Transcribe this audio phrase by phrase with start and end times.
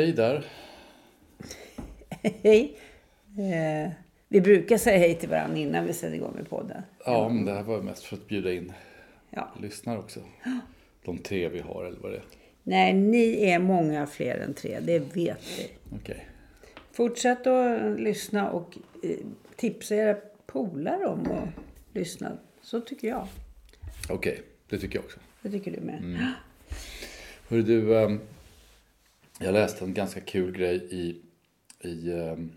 [0.00, 0.44] Hej där.
[2.42, 2.76] Hej.
[3.38, 3.90] Eh,
[4.28, 6.82] vi brukar säga hej till varandra innan vi sätter igång med podden.
[7.06, 8.72] Ja, men det här var mest för att bjuda in
[9.30, 9.48] Ja.
[9.62, 10.20] lyssnare också.
[11.04, 12.22] De tre vi har, eller vad det är.
[12.62, 15.70] Nej, ni är många fler än tre, det vet vi.
[15.96, 16.26] Okej.
[16.92, 19.16] Fortsätt att lyssna och eh,
[19.56, 21.48] tipsa era polare om att
[21.96, 22.32] lyssna.
[22.62, 23.26] Så tycker jag.
[24.08, 25.18] Okej, det tycker jag också.
[25.42, 25.98] Det tycker du med.
[25.98, 26.18] Mm.
[27.48, 28.20] Hörru du, ehm,
[29.44, 31.22] jag läste en ganska kul grej i,
[31.88, 32.52] i ehm,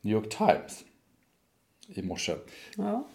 [0.00, 0.84] New York Times
[1.88, 2.34] i morse.
[2.76, 3.08] Ja.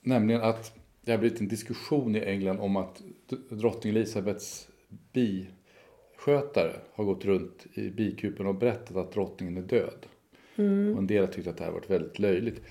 [0.00, 3.02] Nämligen att det har blivit en diskussion i England om att
[3.48, 4.68] drottning Elisabeths
[5.12, 10.06] biskötare har gått runt i bikupen och berättat att drottningen är död.
[10.92, 12.62] Och en del har tyckt att det här varit väldigt löjligt.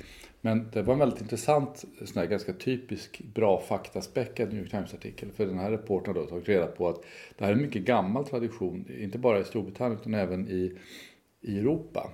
[0.45, 5.31] Men det var en väldigt intressant, sån här ganska typisk bra faktaspäckad New York Times-artikel.
[5.31, 7.01] För den här reportern har tagit reda på att
[7.38, 10.78] det här är en mycket gammal tradition, inte bara i Storbritannien utan även i,
[11.41, 12.11] i Europa.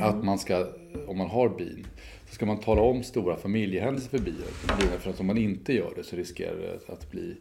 [0.00, 0.66] Att man ska,
[1.06, 1.86] om man har bin,
[2.28, 4.98] så ska man tala om stora familjehändelser för bina.
[4.98, 7.36] För att om man inte gör det så riskerar det att, bli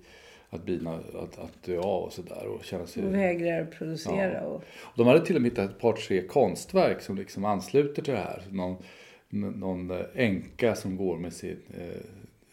[0.49, 3.05] att bina att, att dö av och sådär och känna sig...
[3.05, 4.33] Och vägrar producera.
[4.33, 4.41] Ja.
[4.41, 4.63] Och,
[4.95, 8.19] De hade till och med hittat ett par tre konstverk som liksom ansluter till det
[8.19, 8.41] här.
[8.51, 8.77] Någon,
[9.29, 12.01] någon eh, änka som går med sin eh,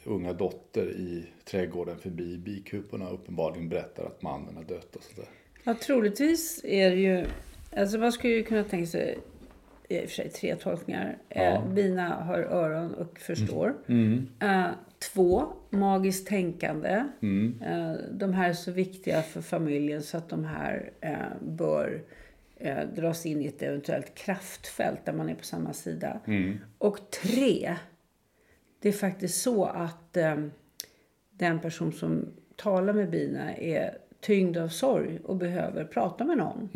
[0.05, 5.29] unga dotter i trädgården förbi bikuporna och uppenbarligen berättar att mannen har dött och sådär.
[5.65, 7.27] ja, troligtvis är det ju...
[7.77, 9.19] Alltså man skulle ju kunna tänka sig
[9.89, 11.19] i och för sig tre tolkningar.
[11.29, 13.75] Eh, bina har öron och förstår.
[14.41, 14.67] Eh,
[15.13, 17.05] två, magiskt tänkande.
[17.63, 20.91] Eh, de här är så viktiga för familjen så att de här
[21.41, 22.03] bör
[22.57, 26.21] eh, dras in i ett eventuellt kraftfält där man är på samma sida.
[26.79, 27.77] Och tre,
[28.81, 30.37] det är faktiskt så att eh,
[31.31, 32.27] den person som
[32.57, 36.69] talar med bina är tyngd av sorg och behöver prata med någon.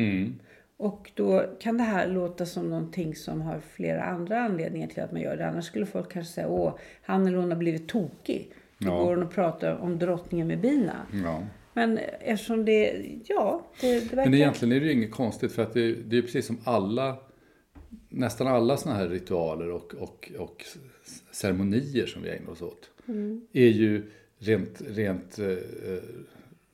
[0.76, 5.12] Och då kan det här låta som någonting som har flera andra anledningar till att
[5.12, 5.48] man gör det.
[5.48, 8.52] Annars skulle folk kanske säga, åh, han eller hon har blivit tokig.
[8.78, 8.98] Då Ja.
[8.98, 11.06] går hon och pratar om drottningen med bina.
[11.24, 11.42] Ja.
[11.78, 14.30] Men eftersom det, ja, det, det verkar...
[14.30, 17.16] Men egentligen är det ju inget konstigt för att det, det är precis som alla,
[18.08, 20.64] nästan alla sådana här ritualer och, och, och
[21.32, 22.90] ceremonier som vi ägnar oss åt.
[23.52, 25.56] Är ju rent, rent eh,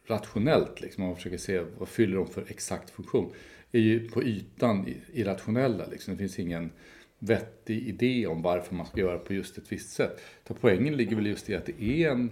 [0.07, 3.33] rationellt, liksom, om man försöker se vad fyller de för exakt funktion.
[3.73, 6.15] Är ju på ytan irrationella, liksom.
[6.15, 6.71] det finns ingen
[7.19, 10.21] vettig idé om varför man ska göra på just ett visst sätt.
[10.49, 12.31] Så poängen ligger väl just i att det är en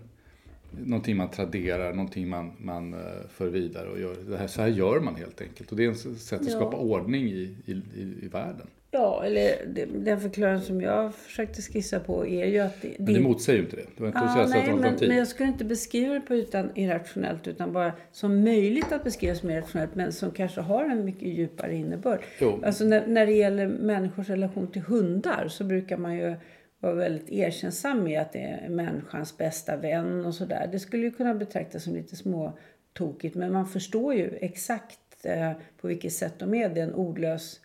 [0.84, 4.16] någonting man traderar, någonting man, man eh, för vidare och gör.
[4.28, 5.70] Det här, så här gör man helt enkelt.
[5.70, 6.56] Och det är ett sätt att Ja.
[6.56, 8.66] skapa ordning i, i, i, i världen.
[8.94, 12.82] Ja, eller det- den förklaring som jag försökte skissa på är ju att...
[12.82, 13.82] Det, Men det motsäger ju inte det.
[13.96, 16.70] Det var inte att nej, var men, men jag skulle inte beskriva det på ytan
[16.74, 21.28] irrationellt utan bara som möjligt att beskriva som irrationellt men som kanske har en mycket
[21.28, 22.20] djupare innebörd.
[22.40, 22.60] Jo.
[22.64, 26.34] Alltså när, när det gäller människors relation till hundar så brukar man ju
[26.82, 30.68] vara väldigt erkännsam med att det är människans bästa vän och sådär.
[30.72, 35.88] Det skulle ju kunna betraktas som lite småtokigt men man förstår ju exakt eh, på
[35.88, 36.68] vilket sätt de är.
[36.68, 37.60] Det är en ordlös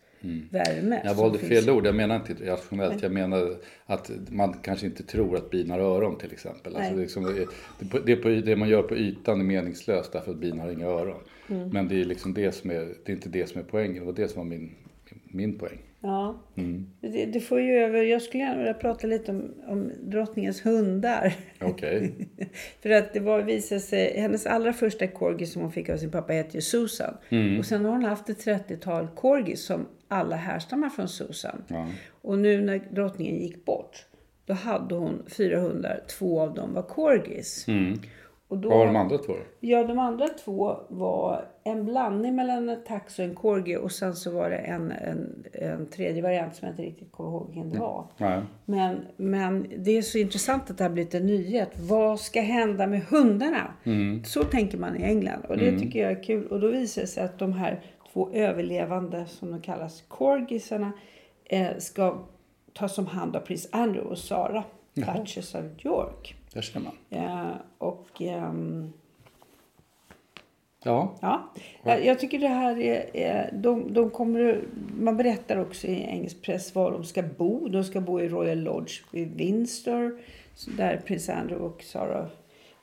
[0.52, 1.02] värme.
[1.06, 1.50] Jag valde finns.
[1.50, 3.04] fel ord, jag menar inte irrationellt.
[3.04, 3.56] Jag menar
[3.86, 6.75] att man kanske inte tror att bin har öron till exempel.
[6.75, 7.48] Alltså det, är liksom,
[8.06, 11.22] det, på, det man gör på ytan är meningslöst därför att bin har inga öron.
[11.50, 11.70] Mm.
[11.70, 14.00] Men det är liksom det som är, det är inte det som är poängen.
[14.00, 14.75] Det var det som var min,
[15.31, 15.77] min poäng.
[16.01, 16.41] Ja.
[16.56, 16.88] Mm.
[17.01, 21.33] Det, det får ju över, jag skulle gärna vilja prata lite om, om drottningens hundar.
[21.62, 22.13] Okej.
[22.81, 26.12] För att det var, visade sig, hennes allra första corgi som hon fick av sin
[26.12, 27.13] pappa hette ju Susan.
[27.29, 27.59] Mm.
[27.59, 31.63] Och sen har hon haft ett 30-tal corgis som alla härstammar från Susan.
[31.68, 31.88] Ja.
[32.21, 34.06] Och nu när drottningen gick bort,
[34.45, 36.03] då hade hon fyra hundar.
[36.07, 37.65] Två av dem var corgis.
[38.48, 39.34] Och då, Vad var de andra två?
[39.60, 43.78] Ja, de andra två var en blandning mellan en tax och en corgi.
[43.78, 47.30] Och sen så var det en, en, en tredje variant som jag inte riktigt kommer
[47.30, 48.06] ihåg vilken det var.
[48.18, 48.42] Nej.
[48.66, 51.70] Men, men det är så intressant att det har blivit en nyhet.
[51.80, 53.74] Vad ska hända med hundarna?
[54.26, 55.46] Så tänker man i England.
[55.50, 56.48] Och det tycker jag är kul.
[56.48, 57.82] Och då visar det sig att de här
[58.14, 60.92] två överlevande, som de kallas, corgisarna,
[61.46, 62.18] eh, ska
[62.74, 64.64] tas om hand av prins Andrew och Sara,
[64.94, 66.36] Duchess of York.
[66.54, 66.98] Där ser man.
[67.10, 68.94] Eh, och ehm,
[70.84, 71.16] Ja.
[71.22, 71.54] Ja,
[71.84, 73.52] jag, jag tycker det här är...
[73.54, 74.62] de, de kommer,
[75.00, 77.68] man berättar också i engelsk press var de ska bo.
[77.68, 80.20] De ska bo i Royal Lodge i Windsor.
[80.78, 82.28] Där prins Andrew och Sarah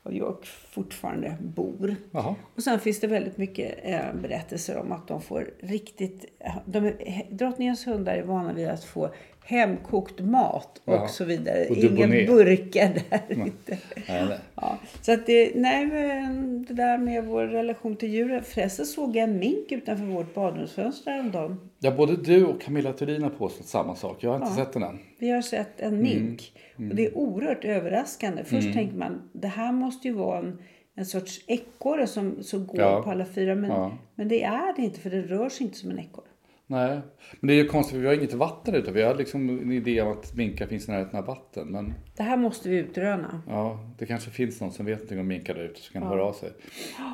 [0.03, 1.97] av York fortfarande bor.
[2.11, 2.35] Jaha.
[2.55, 6.25] Och sen finns det väldigt mycket eh, berättelser om att de får riktigt...
[6.65, 6.93] De,
[7.31, 9.11] drottningens hundar är vana vid att få
[9.47, 11.09] hemkokt mat och Jaha.
[11.09, 11.67] så vidare.
[11.71, 13.79] Och Inga burkar där inte.
[14.09, 14.39] Nej, nej.
[14.55, 18.43] Ja, så att det, nej, men det där med vår relation till djuren.
[18.45, 21.71] Förresten såg jag en mink utanför vårt badrumsfönster häromdagen.
[21.79, 24.17] Ja, både du och Camilla Turin har påstått samma sak.
[24.25, 24.99] Jag har inte sett den än.
[25.19, 26.53] Vi har sett en mink.
[26.77, 28.45] Och det är oerhört överraskande.
[28.45, 30.59] Först tänker man, det här måste ju vara en,
[30.95, 33.03] en sorts ekorre som, som går Ja.
[33.03, 33.55] på alla fyra.
[33.55, 33.99] Men, Ja.
[34.15, 36.25] men det är det inte, för det rör sig inte som en ekorre.
[36.67, 37.01] Nej,
[37.41, 38.93] men det är ju konstigt vi har inget vatten ute.
[38.93, 41.69] Vi har liksom en idé om att minkar finns i närheten av vatten.
[41.69, 43.43] Men Det här måste vi utröna.
[43.49, 46.25] ja, det kanske finns någon som vet någonting om minkar där ute som kan höra
[46.25, 46.51] av sig.
[46.99, 47.13] Ja.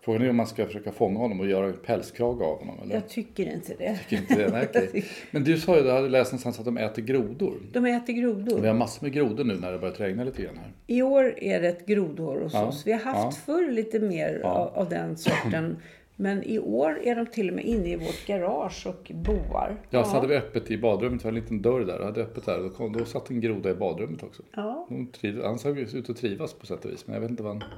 [0.00, 2.78] Frågan är om man ska försöka fånga honom och göra en pälskrage av honom.
[2.82, 2.94] Eller?
[2.94, 3.96] Jag tycker inte det.
[4.08, 4.50] Tycker inte det?
[4.52, 5.04] Nej, okej.
[5.30, 7.60] Men du sa ju, jag hade läst någonstans att de äter grodor.
[7.72, 8.60] De äter grodor.
[8.60, 10.72] Vi har massor med grodor nu när det börjat regna lite grann här.
[10.86, 12.86] I år är det ett grodhår hos Ja, oss.
[12.86, 13.52] Vi har haft ja.
[13.52, 15.76] förr lite mer av, av den sorten.
[16.16, 19.76] Men i år är de till och med inne i vårt garage och boar.
[19.90, 21.98] Ja, så hade vi öppet i badrummet, det var en liten dörr där.
[21.98, 24.42] Jag hade öppet där då, kom, då satt en groda i badrummet också.
[24.54, 24.86] Ja.
[24.88, 27.06] De triv, han såg ut att trivas på sätt och vis.
[27.06, 27.70] Men jag vet inte vad han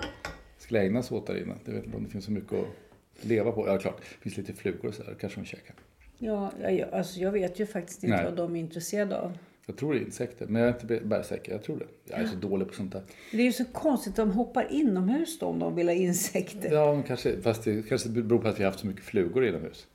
[0.59, 1.55] skulle ägna sig åt där inne.
[1.65, 3.67] Jag vet inte om det finns så mycket att leva på.
[3.67, 3.97] Ja, klart.
[4.01, 5.15] Det finns lite flugor och så där.
[5.21, 5.77] Kanske de käkar.
[6.19, 8.25] Ja, ja, ja, alltså jag vet ju faktiskt inte Nej.
[8.25, 9.39] vad de är intresserade av.
[9.67, 10.47] Jag tror det är insekter.
[10.47, 11.53] Men jag är inte bergsäker.
[11.53, 11.87] Jag tror det.
[12.05, 13.03] Jag är så dålig på sånt där.
[13.33, 16.73] Det är ju så konstigt att de hoppar inomhus då om de vill ha insekter.
[16.73, 19.87] Ja, kanske, fast det kanske beror på att vi har haft så mycket flugor inomhus.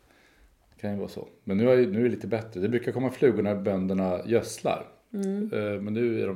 [0.75, 1.27] Det kan ju vara så.
[1.43, 2.61] Men nu är, nu är det lite bättre.
[2.61, 4.87] Det brukar komma flugor när bönderna gödslar.
[5.13, 5.51] Mm.
[5.53, 6.35] Eh, Men nu, är de,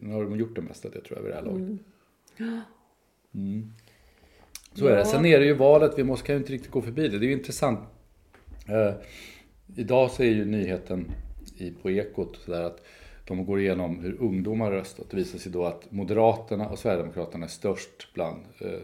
[0.00, 1.78] nu har de gjort det mesta det tror jag vid det här laget.
[3.34, 3.72] Mm.
[4.74, 4.98] Så är det.
[4.98, 5.04] Ja.
[5.04, 7.18] Sen är det ju valet, vi måste, kan ju inte riktigt gå förbi det.
[7.18, 7.80] Det är ju intressant.
[8.68, 8.94] Eh,
[9.76, 11.10] idag så är ju nyheten
[11.60, 12.82] i, på Ekot så där att
[13.24, 15.10] de går igenom hur ungdomar röstat.
[15.10, 18.80] Det visar sig då att Moderaterna och Sverigedemokraterna är störst bland eh,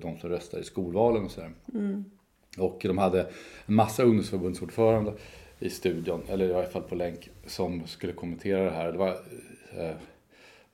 [0.00, 1.52] de som röstar i skolvalen och sådär.
[2.58, 3.20] Och de hade
[3.66, 5.14] en massa ungdomsförbundsordförande
[5.58, 8.92] i studion, eller i alla fall på länk, som skulle kommentera det här.
[8.92, 9.16] Det var
[9.76, 9.94] eh,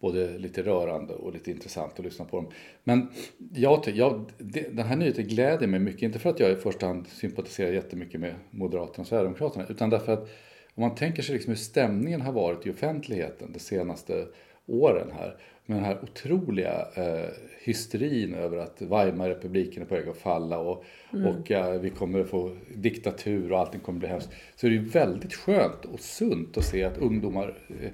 [0.01, 2.49] både lite rörande och lite intressant att lyssna på dem.
[2.85, 3.09] Men
[3.55, 6.87] jag, jag, det, den här nyheten gläder mig mycket, inte för att jag i första
[6.87, 10.29] hand sympatiserar jättemycket med Moderaterna och Sverigedemokraterna, utan därför att
[10.77, 14.27] om man tänker sig liksom hur stämningen har varit i offentligheten de senaste
[14.67, 17.31] åren här, med den här otroliga eh,
[17.63, 22.29] hysterin över att Weimarrepubliken är på väg att falla och, och eh, vi kommer att
[22.29, 24.31] få diktatur och allting kommer att bli hemskt.
[24.57, 27.91] Så är det ju väldigt skönt och sunt att se att ungdomar eh,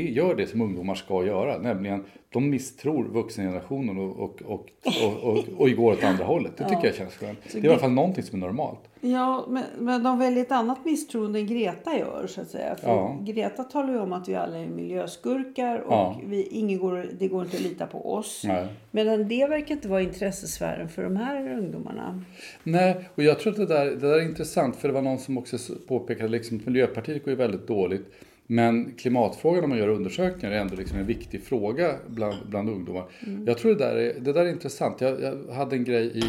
[0.00, 4.66] är- gör det som ungdomar ska göra, nämligen de misstror vuxengenerationen och, och, och,
[5.04, 6.52] och, och, och går åt andra hållet.
[6.56, 7.38] Det tycker jag känns skönt.
[7.52, 8.80] Det är i alla fall någonting som är normalt.
[9.12, 12.74] Ja, men, men de väljer ett annat misstroende än Greta gör så att säga.
[12.74, 13.18] För Ja.
[13.22, 16.20] Greta talar ju om att vi alla är miljöskurkar och Ja.
[16.24, 18.42] vi, ingen går, det går inte att lita på oss.
[18.44, 18.66] Nej.
[18.90, 22.22] Medan det verkar inte vara intressesfären för de här ungdomarna.
[22.62, 25.18] Nej, och jag tror att det där, det där är intressant för det var någon
[25.18, 25.56] som också
[25.88, 28.12] påpekade liksom att Miljöpartiet går ju väldigt dåligt.
[28.48, 33.04] Men klimatfrågan om man gör undersökningar är ändå liksom en viktig fråga bland, bland ungdomar.
[33.46, 35.00] Jag tror det där är, det där är intressant.
[35.00, 36.24] Jag, jag hade en grej i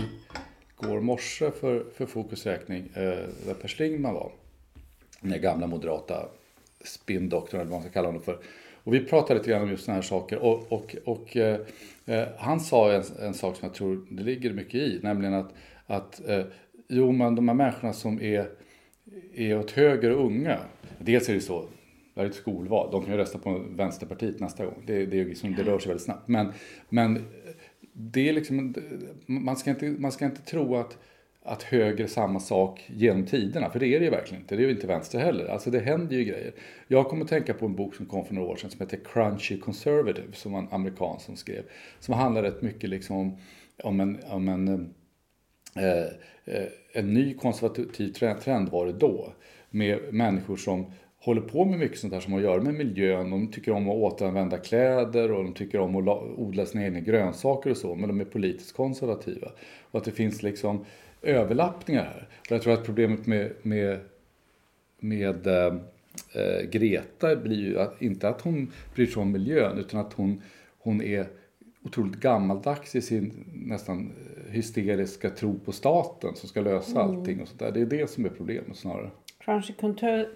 [0.78, 3.02] går morse för, för Fokus räkning eh,
[3.46, 4.32] där Per Schlingmann var.
[5.22, 6.30] Den där gamla moderata
[6.84, 8.40] spinndoktorn eller vad man ska kalla honom för.
[8.84, 10.38] Och vi pratade lite grann om just sådana här saker.
[10.38, 11.60] Och, och, och eh,
[12.06, 15.00] eh, han sa en, en sak som jag tror det ligger mycket i.
[15.04, 15.54] Nämligen att,
[15.86, 16.46] att eh,
[16.88, 18.50] jo men de här människorna som är
[19.34, 20.60] är åt höger och unga.
[21.00, 21.62] Dels är det så,
[22.14, 24.84] det här är ett skolval, de kan ju rösta på Vänsterpartiet nästa gång.
[24.86, 26.28] Det, det, liksom, det rör sig väldigt snabbt.
[26.28, 26.54] Men,
[26.90, 27.26] men
[28.00, 28.74] det är liksom,
[29.26, 30.98] man ska inte, man ska inte tro att
[31.48, 33.70] att höger är samma sak genom tiderna.
[33.70, 34.56] För det är det ju verkligen inte.
[34.56, 35.46] Det är ju inte vänster heller.
[35.46, 36.54] Alltså det händer ju grejer.
[36.88, 39.00] Jag kommer att tänka på en bok som kom för några år sedan som heter
[39.14, 40.34] Crunchy Conservative.
[40.34, 41.64] Som var en amerikan som skrev.
[42.00, 43.38] Som handlar rätt mycket liksom om,
[43.84, 44.94] om en, om en,
[45.76, 46.02] eh,
[46.46, 49.34] eh en ny konservativ trend, trend var det då.
[49.70, 50.92] Med människor som
[51.28, 53.30] håller på med mycket sånt här som har att göra med miljön.
[53.30, 57.70] De tycker om att återanvända kläder och de tycker om att odla sina egna grönsaker
[57.70, 57.96] och så.
[57.96, 59.52] Men de är politiskt konservativa.
[59.92, 60.86] Och att det finns liksom
[61.22, 62.28] överlappningar här.
[62.40, 64.00] Och jag tror att problemet med, med,
[65.00, 65.74] med äh,
[66.72, 70.42] Greta blir ju att, inte att hon bryr sig om miljön utan att hon,
[70.80, 71.28] hon är
[71.84, 74.12] otroligt gammaldags i sin nästan
[74.50, 77.18] hysteriska tro på staten som ska lösa mm.
[77.18, 77.72] allting och sådär.
[77.72, 79.10] Det är det som är problemet snarare.
[79.48, 79.74] Kanske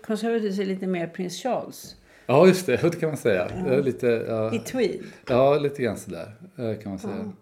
[0.04, 1.96] Conservatives är lite mer prins Charles.
[2.26, 2.82] Ja, just det.
[2.82, 3.52] Det kan man säga.
[3.68, 3.76] Ja.
[3.76, 5.00] Lite, ja, I tweed.
[5.28, 7.34] Ja, lite grann sådär kan man säga.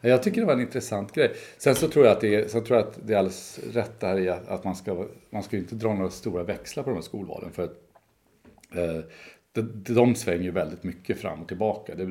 [0.00, 0.08] Ja.
[0.08, 1.32] Jag tycker det var en intressant grej.
[1.58, 4.00] Sen så tror jag att det är, sen tror jag att det är alldeles rätt
[4.00, 7.02] där i att, man ska, man ska inte dra några stora växlar på de här
[7.02, 7.52] skolvalen.
[7.52, 7.76] För att,
[8.74, 9.04] eh,
[9.52, 11.94] de, de svänger ju väldigt mycket fram och tillbaka.
[11.94, 12.04] Det,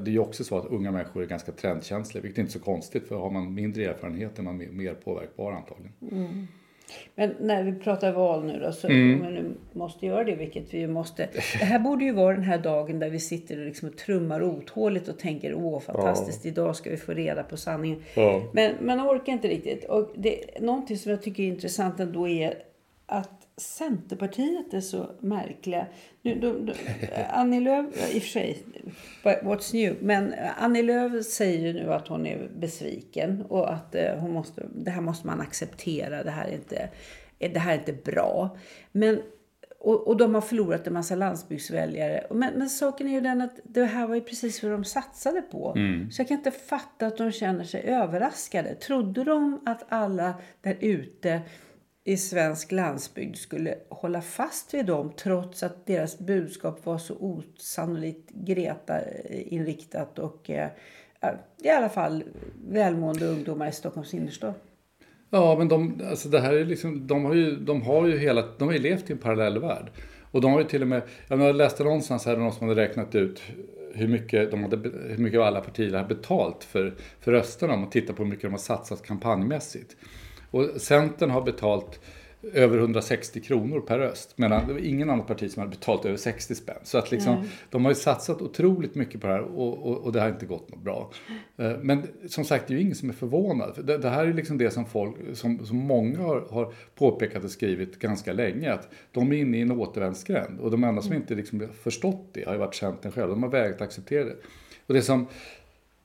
[0.00, 2.60] det är ju också så att unga människor är ganska trendkänsliga, vilket är inte så
[2.60, 5.92] konstigt för har man mindre erfarenhet är man mer, mer påverkbar antagligen.
[6.10, 6.46] Mm.
[7.14, 9.20] Men när vi pratar val nu då, så mm.
[9.20, 11.28] om vi nu måste göra det, vilket vi ju måste.
[11.58, 15.08] Det här borde ju vara den här dagen där vi sitter och, liksom trummar otåligt
[15.08, 16.50] och tänker åh fantastiskt, ja.
[16.50, 18.02] idag ska vi få reda på sanningen.
[18.14, 18.42] Ja.
[18.52, 19.84] Men man orkar inte riktigt.
[19.84, 22.54] Och det, någonting som jag tycker är intressant ändå är
[23.06, 25.86] att Centerpartiet är så märkliga.
[26.22, 26.74] Nu, de, de,
[27.30, 28.62] Annie Lööf, i och för sig,
[29.22, 29.96] what's new?
[30.00, 34.66] Men Annie Lööf säger ju nu att hon är besviken och att eh, hon måste,
[34.74, 36.22] det här måste man acceptera.
[36.22, 36.88] Det här är inte,
[37.38, 38.56] det här är inte bra.
[38.92, 39.22] Men,
[39.78, 42.26] och, och de har förlorat en massa landsbygdsväljare.
[42.30, 45.42] Men, men saken är ju den att det här var ju precis vad de satsade
[45.42, 45.74] på.
[45.76, 46.10] Mm.
[46.10, 48.74] Så jag kan inte fatta att de känner sig överraskade.
[48.74, 51.40] Trodde de att alla där ute
[52.04, 58.30] i svensk landsbygd skulle hålla fast vid dem trots att deras budskap var så osannolikt
[58.30, 60.68] Greta-inriktat och eh,
[61.62, 62.24] i alla fall
[62.68, 64.54] välmående ungdomar i Stockholms innerstad.
[65.30, 68.44] Ja, men de, alltså det här är liksom, de har ju, de har ju hela,
[68.58, 69.90] de har ju levt i en parallell värld.
[70.30, 73.14] Och de har ju till och med, jag läste någonstans här någon som hade räknat
[73.14, 73.42] ut
[73.94, 74.76] hur mycket, de hade,
[75.08, 78.42] hur mycket alla partier har betalt för, för rösterna om man tittar på hur mycket
[78.42, 79.96] de har satsat kampanjmässigt.
[80.52, 82.00] Och Centern har betalt
[82.52, 84.38] över 160 kronor per röst.
[84.38, 86.76] Medan det var ingen annan parti som hade betalt över 60 spänn.
[86.82, 87.46] Så att liksom, mm.
[87.70, 90.46] de har ju satsat otroligt mycket på det här och, och, och, det har inte
[90.46, 91.10] gått något bra.
[91.56, 93.86] Eh, men som sagt, det är ju ingen som är förvånad.
[93.86, 97.50] Det, det här är liksom det som, folk, som, som många har, har påpekat och
[97.50, 98.72] skrivit ganska länge.
[98.72, 100.60] Att de är inne i en återvändsgränd.
[100.60, 101.22] Och de enda som mm.
[101.22, 103.30] inte liksom förstått det har ju varit Centern själva.
[103.30, 104.36] De har vägrat acceptera det.
[104.86, 105.26] Och det som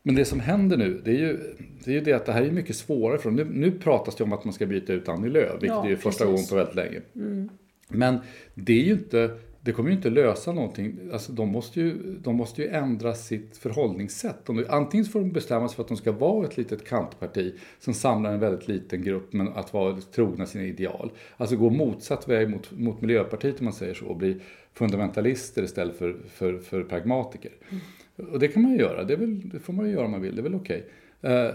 [0.07, 1.39] men det som händer nu, det är ju
[1.83, 3.17] det, är ju det att det här är mycket svårare.
[3.17, 5.89] För nu, nu pratas det om att man ska byta ut Annie Lööf, vilket ja,
[5.89, 7.01] är första gången på väldigt länge.
[7.15, 7.49] Mm.
[7.87, 8.17] Men
[8.53, 10.99] det är ju inte, det kommer ju inte lösa någonting.
[11.13, 14.45] Alltså de måste ju, de måste ju ändra sitt förhållningssätt.
[14.45, 17.93] De, antingen får de bestämma sig för att de ska vara ett litet kantparti som
[17.93, 21.11] samlar en väldigt liten grupp men att vara trogna sina ideal.
[21.37, 24.41] Alltså gå motsatt väg mot, mot Miljöpartiet om man säger så och bli
[24.73, 27.51] fundamentalister istället för, för, för pragmatiker.
[27.69, 27.81] Mm.
[28.17, 30.21] Och det kan man ju göra, det, väl, det får man ju göra om man
[30.21, 30.85] vill, det är väl okej.
[31.21, 31.51] Okay.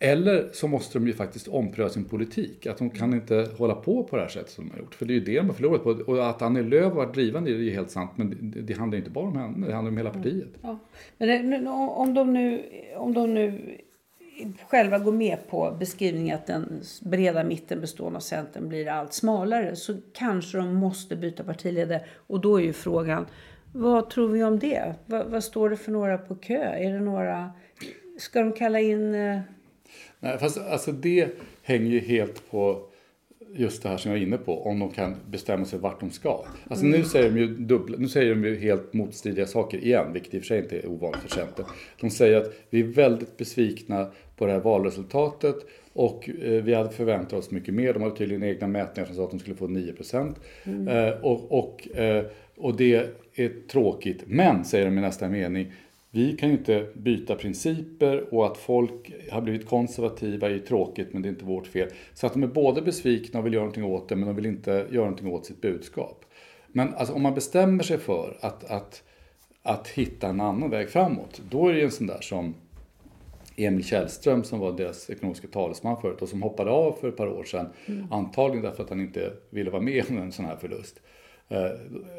[0.00, 2.66] Eller så måste de ju faktiskt ompröva sin politik.
[2.66, 4.94] Att de kan inte hålla på på det här sättet som de har gjort.
[4.94, 5.90] För det är ju det de har förlorat på.
[5.90, 8.10] Och att Annie Lööf var drivande är ju helt sant.
[8.16, 10.48] Men det, handlar inte bara om henne, det handlar om hela partiet.
[10.62, 10.78] Ja.
[11.18, 12.62] Men det, om de, nu,
[12.96, 13.76] om de nu
[14.68, 19.76] själva går med på beskrivningen att den breda mitten bestående av Centern blir allt smalare
[19.76, 22.04] så kanske de måste byta partiledare.
[22.26, 23.26] Och då är ju frågan,
[23.72, 24.94] vad tror vi om det?
[25.06, 26.62] Vad, vad, står det för några på kö?
[26.62, 27.50] Är det några...
[28.18, 29.14] Ska de kalla in...
[29.14, 29.40] Eh...
[30.20, 31.28] Nej, fast alltså det
[31.62, 32.88] hänger ju helt på
[33.54, 36.10] just det här som jag är inne på, om de kan bestämma sig vart de
[36.10, 36.44] ska.
[36.68, 37.00] Alltså mm.
[37.00, 40.38] nu säger de ju dubbla, nu säger de ju helt motstridiga saker igen, vilket i
[40.38, 41.66] och för sig inte är ovanligt för Centern.
[42.00, 45.56] De säger att vi är väldigt besvikna på det här valresultatet
[45.92, 47.92] och eh, vi hade förväntat oss mycket mer.
[47.92, 50.40] De hade tydligen egna mätningar som sa att de skulle få 9 procent.
[50.64, 50.88] Mm.
[50.88, 52.24] Eh, och, och, eh,
[52.56, 53.06] och det
[53.38, 54.22] är tråkigt.
[54.26, 55.72] Men, säger de i nästa mening,
[56.10, 61.22] vi kan ju inte byta principer och att folk har blivit konservativa är tråkigt men
[61.22, 61.88] det är inte vårt fel.
[62.14, 64.46] Så att de är både besvikna och vill göra någonting åt det men de vill
[64.46, 66.24] inte göra någonting åt sitt budskap.
[66.68, 69.02] Men alltså, om man bestämmer sig för att, att,
[69.62, 72.54] att hitta en annan väg framåt, då är det ju en sån där som
[73.56, 77.28] Emil Källström som var deras ekonomiska talesman förut och som hoppade av för ett par
[77.28, 77.66] år sedan.
[78.10, 81.00] Antagligen därför att han inte ville vara med om en sån här förlust.
[81.48, 81.70] Eh,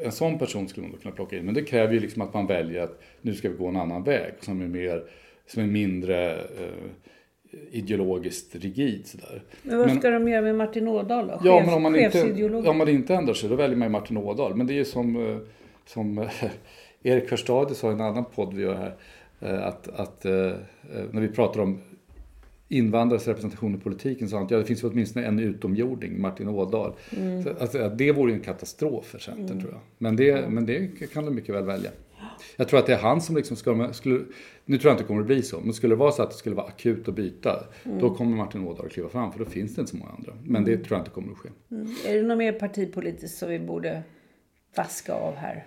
[0.04, 1.44] En sån person skulle man då kunna plocka in.
[1.44, 4.02] Men det kräver ju liksom att man väljer att nu ska vi gå en annan
[4.02, 5.04] väg som är, mer,
[5.46, 6.90] som är mindre eh,
[7.70, 9.06] ideologiskt rigid.
[9.06, 9.42] Sådär.
[9.62, 11.40] Men vad ska de göra med Martin Ådahl då?
[11.44, 13.92] Ja, Chef- men om man, inte, om man inte ändrar sig då väljer man ju
[13.92, 14.54] Martin Ådahl.
[14.54, 15.38] Men det är ju som, eh,
[15.86, 16.28] som eh,
[17.02, 18.94] Erik Förstadie sa i en annan podd vi gör här.
[19.62, 20.24] Att, att
[21.12, 21.78] när vi pratar om
[22.70, 26.92] invandrares representation i politiken sa han att ja, det finns åtminstone en utomjording, Martin Ådahl.
[27.16, 27.42] Mm.
[27.42, 29.80] Så, alltså, det vore ju en katastrof för Centern tror jag.
[29.98, 31.90] Men det, men det kan de mycket väl välja.
[32.56, 34.20] Jag tror att det är han som liksom ska, skulle,
[34.64, 36.30] nu tror jag inte det kommer att bli så, men skulle det vara så att
[36.30, 37.98] det skulle vara akut att byta, Mm.
[37.98, 40.32] då kommer Martin Ådahl att kliva fram, för då finns det inte så många andra.
[40.44, 41.48] Men det tror jag inte kommer att ske.
[42.06, 44.02] Är det något mer partipolitiskt som vi borde
[44.76, 45.66] vaska av här?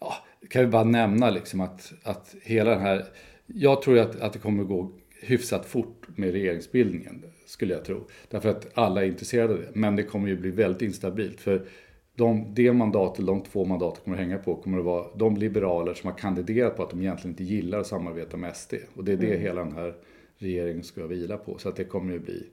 [0.00, 0.14] ja,
[0.50, 3.04] kan vi bara nämna liksom att, att hela den här...
[3.46, 4.92] Jag tror att, att det kommer att gå
[5.22, 8.06] hyfsat fort med regeringsbildningen, skulle jag tro.
[8.28, 9.68] Därför att alla är intresserade av det.
[9.74, 11.40] Men det kommer ju bli väldigt instabilt.
[11.40, 11.66] För
[12.14, 15.36] de, det mandat, eller de två mandat kommer att hänga på kommer att vara de
[15.36, 18.74] liberaler som har kandiderat på att de egentligen inte gillar att samarbeta med SD.
[18.94, 19.94] Och det är det hela den här
[20.38, 21.58] regeringen ska vila på.
[21.58, 22.46] Så att det kommer att bli,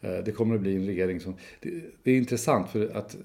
[0.00, 1.34] eh, det kommer att bli en regering som...
[1.60, 1.70] Det,
[2.02, 3.16] det är intressant för att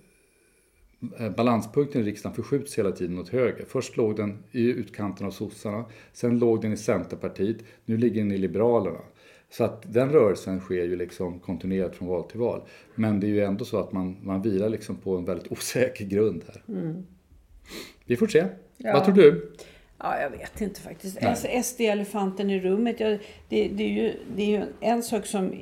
[1.38, 3.66] balanspunkten i riksdagen förskjuts hela tiden åt höger.
[3.68, 8.32] Först låg den i utkanten av sossarna, sen låg den i Centerpartiet, nu ligger den
[8.32, 9.00] i Liberalerna.
[9.50, 12.62] Så att den rörelsen sker ju liksom kontinuerligt från val till val.
[12.96, 16.06] Men det är ju ändå så att man, man vilar liksom på en väldigt osäker
[16.06, 16.62] grund här.
[18.06, 18.46] Vi får se.
[18.78, 18.94] Ja.
[18.94, 19.52] Vad tror du?
[19.98, 21.22] Ja, jag vet inte faktiskt.
[21.22, 21.30] Nej.
[21.30, 23.00] Alltså, SD-elefanten i rummet.
[23.00, 23.08] Ja,
[23.50, 25.54] det, det, är ju, det är ju en sak som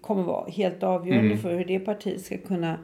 [0.00, 1.38] kommer vara helt avgörande Mm.
[1.38, 2.78] för hur det partiet ska kunna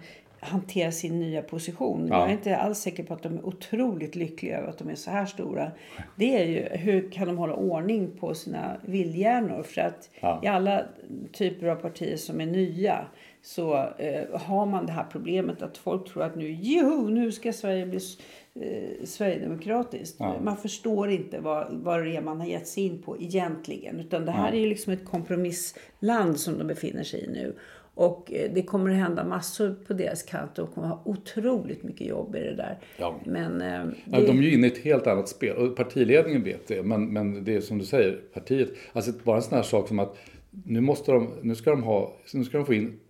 [0.45, 2.09] hantera sin nya position.
[2.09, 2.19] Ja.
[2.21, 4.95] Jag är inte alls säker på att de är otroligt lyckliga över att de är
[4.95, 5.73] så här stora.
[6.17, 9.63] Det är ju hur kan de hålla ordning på sina vildhjärnor?
[9.63, 10.41] För att Ja.
[10.45, 10.83] i alla
[11.33, 13.05] typer av partier som är nya
[13.43, 17.53] så eh, har man det här problemet att folk tror att nu, joho, nu ska
[17.53, 18.01] Sverige bli
[18.61, 20.17] eh, sverigedemokratiskt.
[20.19, 20.37] Ja.
[20.43, 24.01] Man förstår inte vad, vad det är man har gett sig in på egentligen.
[24.01, 27.55] Utan det här är ju liksom ett kompromissland som de befinner sig i nu.
[27.95, 31.03] Och eh, det kommer att hända massor på deras kant och de kommer att ha
[31.05, 32.79] otroligt mycket jobb i det där.
[32.97, 33.21] Ja.
[33.25, 36.69] Men eh, det, de är ju inne i ett helt annat spel och partiledningen vet
[36.69, 36.83] det.
[36.83, 39.99] Men, men det är som du säger, partiet, alltså bara en sån här sak som
[39.99, 40.17] att
[40.51, 43.01] nu måste de, nu ska de ha, nu ska de få in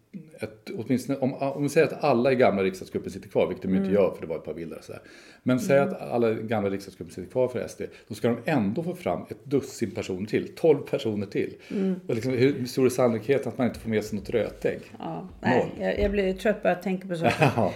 [0.41, 3.69] ett, åtminstone, om, om vi säger att alla i gamla riksdagsgruppen sitter kvar, vilket de
[3.71, 3.95] ju inte Mm.
[4.03, 5.03] gör för det var ett par bilder sådär.
[5.43, 8.83] Men säg att alla i gamla riksdagsgruppen sitter kvar för SD, då ska de ändå
[8.83, 11.55] få fram ett dussin personer till, 12 personer till.
[11.71, 11.95] Mm.
[12.09, 14.81] Och liksom, hur stor är sannolikheten att man inte får med sig något rötägg?
[14.99, 17.51] ja, nej, jag, jag blir trött bara jag tänker på saker.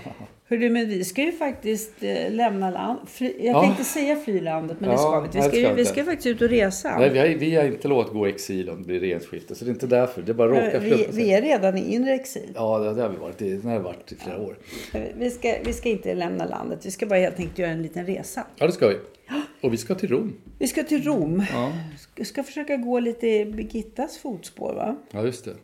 [0.50, 2.98] Hörru, men vi ska ju faktiskt eh, lämna land.
[3.08, 3.62] Fri, jag Ja.
[3.62, 5.38] tänkte säga frilandet, men det Ja, ska vi inte.
[5.38, 6.98] Vi ska, det ju, ska vi ska faktiskt ut och resa.
[6.98, 9.64] Nej, vi har, vi har inte lovat gå i exil om det blir regeringsskifte, så
[9.64, 10.22] det är inte därför.
[10.22, 12.52] Det bara råkar vi, vi är redan i inre exil.
[12.54, 13.42] Ja, det, det har vi varit.
[13.42, 14.58] i- Det har varit i flera år.
[15.18, 16.86] Vi ska, vi ska inte lämna landet.
[16.86, 18.46] Vi ska bara helt enkelt göra en liten resa.
[18.56, 18.96] Ja, det ska vi.
[19.60, 20.34] Och vi ska till Rom.
[20.58, 21.42] Vi ska till Rom.
[21.52, 21.72] Ja,
[22.16, 24.96] Vi ska försöka gå lite i Birgittas fotspår, va?
[25.10, 25.54] ja just det.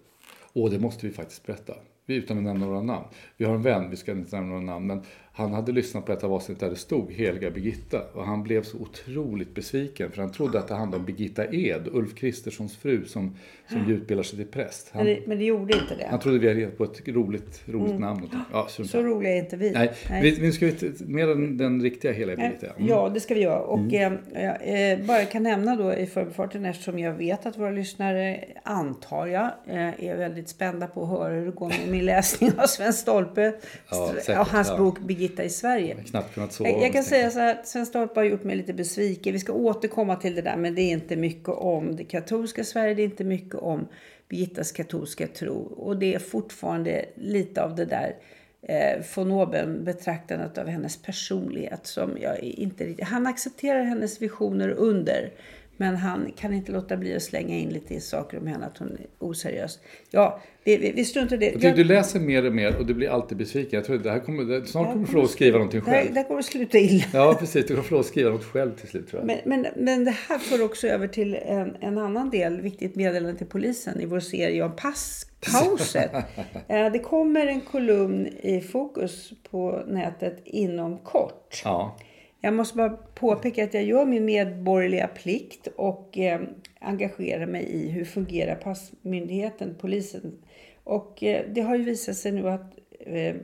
[0.53, 1.73] Och det måste vi faktiskt berätta.
[2.07, 3.07] Vi, utan att nämna några namn.
[3.37, 5.03] Vi har en vän, vi ska inte nämna några namn, men
[5.37, 8.03] han hade lyssnat på ett av avsnittet där det stod Heliga Birgitta.
[8.12, 11.88] Och han blev så otroligt besviken, för han trodde att det handlade om Birgitta Ed,
[11.92, 13.37] Ulf Kristerssons fru, som,
[13.70, 14.90] som utbildar sig till präst.
[14.92, 16.07] Men Han, det, men det gjorde inte det.
[16.11, 18.29] han trodde vi hade gett på ett roligt, roligt namn.
[18.53, 19.05] Ja, Så samma.
[19.05, 19.70] roliga är inte vi.
[19.70, 19.92] Nej,
[20.23, 22.66] Vi, nu ska vi mer den, den riktiga Heliga Birgitta.
[22.66, 22.88] Mm.
[22.88, 23.61] Ja, det ska vi göra.
[23.61, 27.70] Och eh, jag eh, bara kan nämna då i förbifarten eftersom jag vet att våra
[27.70, 32.05] lyssnare, antar jag, eh, är väldigt spända på att höra hur det går med min
[32.05, 33.55] läsning av Sven Stolpe
[33.90, 34.77] Ja, säkert, och hans ja.
[34.79, 35.95] bok Birgitta i Sverige.
[35.97, 36.71] Jag knappt kunnat sova.
[36.71, 39.33] Jag, jag kan säga så här Sven Stolpe har gjort mig lite besviken.
[39.33, 42.95] Vi ska återkomma till det där men det är inte mycket om det katolska Sverige.
[42.95, 43.89] Det är inte mycket om
[44.29, 45.57] Birgittas katolska tro.
[45.57, 48.17] Och det är fortfarande lite av det där
[48.63, 53.09] eh, von oben betraktandet av hennes personlighet som jag inte riktigt...
[53.09, 55.31] Han accepterar hennes visioner under.
[55.77, 58.89] Men han kan inte låta bli att slänga in lite saker om henne, att hon
[58.89, 59.79] är oseriös.
[60.11, 61.47] Ja, vi, vi, vi struntar i det.
[61.47, 63.77] Jag tycker du läser mer och mer och du blir alltid besviken.
[63.77, 65.91] Jag tror det här kommer, det, snart kommer du få lov att skriva någonting det,
[65.91, 66.15] här, själv.
[66.15, 67.05] det här kommer att sluta illa.
[67.13, 67.67] Ja, precis.
[67.67, 69.27] Du kommer få lov att skriva något själv till slut tror jag.
[69.27, 73.39] Men, men, men det här för också över till en, en annan del, viktigt meddelande
[73.39, 76.11] till polisen i vår serie om passpauset.
[76.69, 81.63] Eh, det kommer en kolumn i Fokus på nätet inom kort.
[81.65, 81.97] Ja.
[82.45, 86.41] Jag måste bara påpeka att jag gör min medborgerliga plikt och eh,
[86.81, 90.39] engagerar mig i hur fungerar passmyndigheten, polisen.
[90.85, 93.35] Och eh, det har ju visat sig nu att eh,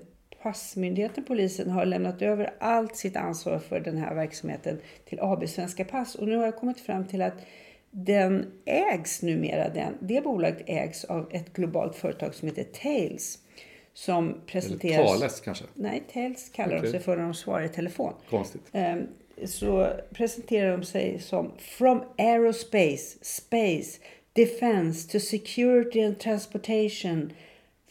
[0.42, 5.84] passmyndigheten, polisen, har lämnat över allt sitt ansvar för den här verksamheten till AB Svenska
[5.84, 6.14] Pass.
[6.14, 7.46] Och nu har jag kommit fram till att
[7.90, 13.38] den ägs numera, den, det bolaget ägs av ett globalt företag som heter Tails.
[13.94, 14.98] Som presenteras...
[14.98, 15.64] Eller Thales kanske?
[15.74, 16.82] Nej, Tails kallar Okej.
[16.82, 18.12] de sig för när de svarar i telefon.
[18.30, 18.62] Konstigt.
[18.72, 19.06] Ehm,
[19.44, 24.00] så presenterar de sig som From Aerospace, Space,
[24.32, 27.32] Defense to Security and Transportation.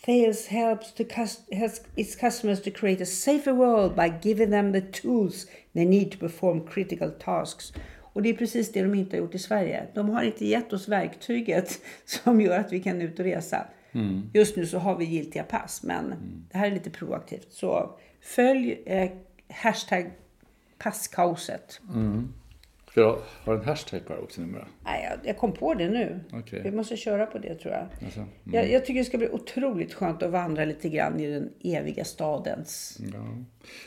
[0.05, 1.03] Thales helps, to
[1.51, 6.11] helps its customers to create a safer world by giving them the tools they need
[6.11, 7.73] to perform critical tasks.
[8.13, 9.87] Och det är precis det de inte har gjort i Sverige.
[9.93, 13.67] De har inte gett oss verktyget som gör att vi kan ut och resa.
[14.33, 16.13] Just nu så har vi giltiga pass, men
[16.51, 17.47] det här är lite proaktivt.
[17.49, 19.11] Så följ eh,
[19.49, 20.11] hashtag
[20.77, 21.81] passkaoset.
[22.91, 24.67] Ska jag ha en hashtag på det också numera?
[24.85, 26.19] Nej, jag, jag kom på det nu.
[26.33, 26.61] Okej.
[26.63, 27.87] Vi måste köra på det tror jag.
[28.03, 28.29] Alltså, mm.
[28.43, 28.71] jag.
[28.71, 32.99] Jag tycker det ska bli otroligt skönt att vandra lite grann i den eviga stadens...
[33.13, 33.25] Ja.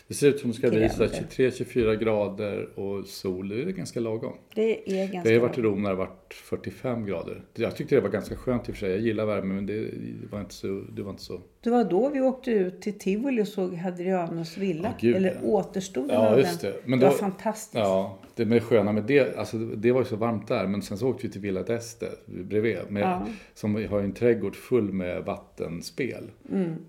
[0.09, 1.29] Det ser ut som det ska bli så här Gränder.
[1.31, 3.49] 23-24 grader och sol.
[3.49, 4.33] Det är ganska lagom.
[4.55, 5.29] Det är ganska...
[5.31, 5.63] Vi har varit i.
[5.63, 7.43] Rom när det har varit 45 grader.
[7.55, 8.91] Jag tyckte det var ganska skönt i och för sig.
[8.91, 9.91] Jag gillar värme men det
[10.31, 10.67] var inte så...
[10.93, 11.41] Det var inte så...
[11.61, 14.95] Det var då vi åkte ut till Tivoli och såg Hadrianus villa.
[15.01, 16.75] Ja, Eller återstoden Ja, av just det.
[16.85, 17.75] Men det då- var fantastiskt.
[17.75, 20.67] Ja, det med sköna med det, alltså det var ju så varmt där.
[20.67, 22.07] Men sen så åkte vi till Villa d'Este
[22.45, 22.79] bredvid.
[22.89, 23.27] Med, Ja.
[23.55, 26.25] Som har en trädgård full med vattenspel.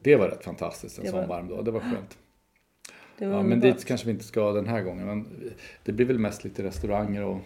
[0.02, 1.16] Det var rätt fantastiskt en Mm.
[1.16, 1.66] Det sån var- varm dag.
[1.66, 2.18] Det var skönt.
[3.18, 5.08] Det var Ja, men dit kanske vi inte ska den här gången.
[5.08, 5.26] Men
[5.84, 7.38] det blir väl mest lite restauranger och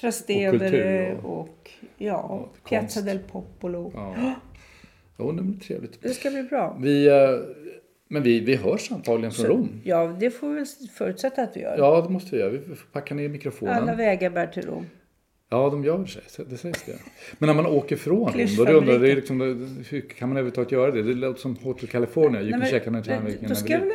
[0.00, 3.92] Trastevere och kultur och, och- ja, och Piazza del Popolo.
[3.94, 4.34] ja.
[5.18, 6.02] Jo, det blir trevligt.
[6.02, 6.76] Det ska bli bra.
[6.80, 7.14] Vi, eh,
[8.08, 9.68] men vi, vi hörs antagligen från Rom.
[9.84, 11.78] Ja, det får vi väl förutsätta att vi gör.
[11.78, 12.50] Ja, det måste vi göra.
[12.50, 13.74] Vi får packa ner mikrofonen.
[13.74, 14.86] Alla vägar bär till Rom.
[15.48, 15.98] Ja, de gör
[16.36, 16.50] det.
[16.50, 16.98] Det sägs det.
[17.38, 19.40] Men när man åker från Rom, då undrar det liksom,
[19.88, 21.02] hur kan man överhuvudtaget göra det?
[21.02, 22.40] Det låter som Hotel California.
[22.40, 23.28] You Nej, can men- check on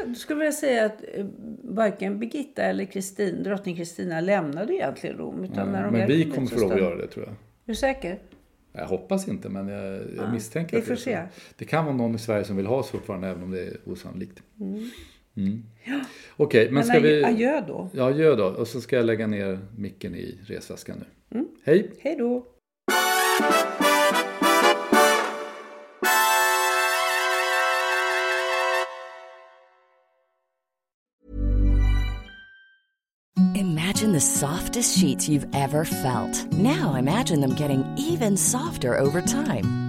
[0.07, 1.25] då, skulle jag vilja säga att eh,
[1.63, 5.43] varken Birgitta eller Kristin, drottning Kristina lämnade egentligen Rom.
[5.43, 7.33] Utan när de Men vi kom kommer få lov att göra det tror jag.
[7.33, 8.19] Är du säker?
[8.73, 11.27] Jag hoppas inte, men jag, jag misstänker vi att det.
[11.57, 13.77] Det kan vara någon i Sverige som vill ha oss fortfarande, även om det är
[13.85, 14.43] osannolikt.
[14.59, 14.89] Mm.
[15.39, 15.63] Mm.
[16.37, 17.23] Okej, men Men ska vi...
[17.23, 17.89] adjö då.
[17.93, 18.45] Ja, gör då.
[18.45, 20.97] Och så ska jag lägga ner micken i resväskan
[21.31, 21.37] nu.
[21.39, 21.47] Mm.
[21.63, 21.91] Hej!
[21.99, 22.45] Hej då.
[33.55, 36.51] Imagine the softest sheets you've ever felt.
[36.53, 39.88] Now imagine them getting even softer over time.